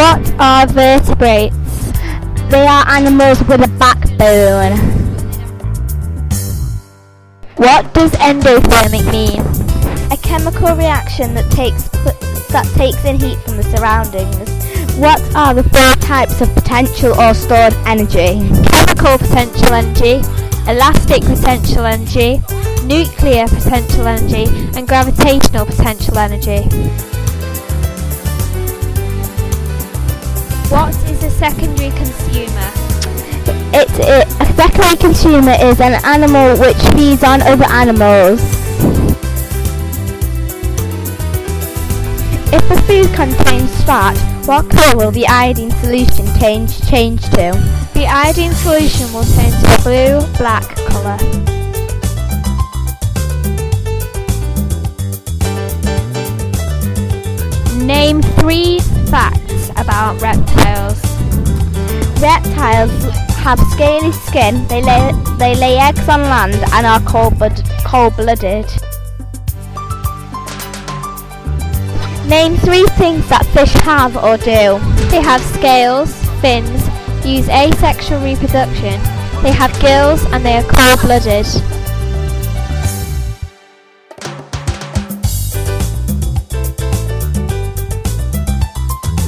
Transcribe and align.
What 0.00 0.32
are 0.40 0.66
vertebrates? 0.66 1.92
They 2.48 2.66
are 2.66 2.88
animals 2.88 3.38
with 3.42 3.60
a 3.60 3.68
backbone. 3.78 4.78
What 7.56 7.92
does 7.92 8.10
endothermic 8.12 9.04
mean? 9.12 9.42
A 10.10 10.16
chemical 10.16 10.74
reaction 10.74 11.34
that 11.34 11.50
takes 11.50 11.86
that 12.48 12.64
takes 12.78 13.04
in 13.04 13.20
heat 13.20 13.36
from 13.40 13.58
the 13.58 13.62
surroundings. 13.62 14.48
What 14.96 15.20
are 15.36 15.52
the 15.52 15.64
four 15.64 15.94
types 16.00 16.40
of 16.40 16.48
potential 16.54 17.12
or 17.20 17.34
stored 17.34 17.74
energy? 17.84 18.40
Chemical 18.72 19.18
potential 19.18 19.74
energy, 19.74 20.24
elastic 20.66 21.24
potential 21.24 21.84
energy, 21.84 22.40
nuclear 22.86 23.46
potential 23.48 24.06
energy, 24.06 24.46
and 24.78 24.88
gravitational 24.88 25.66
potential 25.66 26.16
energy. 26.16 26.64
Secondary 31.40 31.88
consumer? 31.96 32.70
It, 33.72 33.88
it, 33.98 34.28
a 34.40 34.46
secondary 34.52 34.96
consumer 34.96 35.54
is 35.58 35.80
an 35.80 35.94
animal 36.04 36.60
which 36.60 36.76
feeds 36.92 37.24
on 37.24 37.40
other 37.40 37.64
animals. 37.64 38.42
If 42.52 42.68
the 42.68 42.82
food 42.86 43.14
contains 43.14 43.72
fat, 43.84 44.18
what 44.46 44.68
colour 44.68 45.06
will 45.06 45.12
the 45.12 45.26
iodine 45.26 45.70
solution 45.70 46.26
change, 46.38 46.78
change 46.86 47.22
to? 47.30 47.56
The 47.94 48.06
iodine 48.06 48.52
solution 48.52 49.10
will 49.14 49.24
change 49.24 49.54
to 49.62 49.82
blue-black 49.82 50.76
colour. 50.76 51.16
Name 57.82 58.20
three 58.20 58.80
facts 59.08 59.70
about 59.78 60.20
reptiles. 60.20 61.09
Reptiles 62.20 62.92
have 63.38 63.58
scaly 63.72 64.12
skin, 64.12 64.66
they 64.68 64.82
lay, 64.82 65.12
they 65.38 65.54
lay 65.54 65.78
eggs 65.78 66.06
on 66.06 66.20
land 66.20 66.54
and 66.74 66.86
are 66.86 67.00
cold-blooded. 67.00 67.64
cold-blooded. 67.82 68.66
Name 72.28 72.56
three 72.58 72.86
things 72.98 73.26
that 73.30 73.46
fish 73.54 73.72
have 73.82 74.18
or 74.18 74.36
do. 74.36 74.78
They 75.08 75.22
have 75.22 75.40
scales, 75.40 76.12
fins, 76.42 76.86
use 77.24 77.48
asexual 77.48 78.20
reproduction, 78.20 79.00
they 79.42 79.52
have 79.52 79.72
gills 79.80 80.22
and 80.32 80.44
they 80.44 80.58
are 80.58 80.64
cold-blooded. 80.64 81.79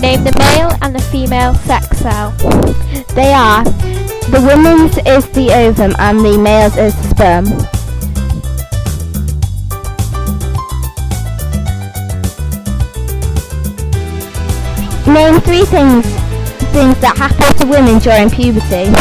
Name 0.00 0.22
the 0.22 0.32
male 0.38 0.70
and 0.80 0.94
the 0.94 1.02
female 1.10 1.54
sex 1.54 1.98
cell. 1.98 2.30
They 3.14 3.32
are 3.32 3.64
the 3.64 4.40
woman's 4.40 4.96
is 4.98 5.28
the 5.30 5.50
ovum 5.50 5.94
and 5.98 6.20
the 6.20 6.38
male's 6.38 6.76
is 6.76 6.94
the 6.94 7.08
sperm. 7.08 7.44
Name 15.12 15.40
three 15.40 15.64
things 15.64 16.06
things 16.72 17.00
that 17.00 17.16
happen 17.16 17.56
to 17.58 17.66
women 17.66 17.98
during 17.98 18.30
puberty. 18.30 18.92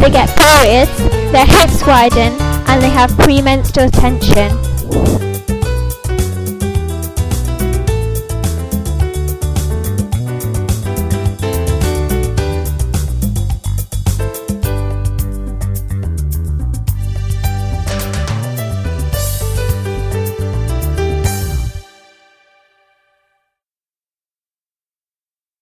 They 0.00 0.10
get 0.10 0.28
periods, 0.34 0.96
their 1.30 1.46
hips 1.46 1.86
widen, 1.86 2.32
and 2.66 2.82
they 2.82 2.90
have 2.90 3.16
premenstrual 3.18 3.90
tension. 3.90 4.71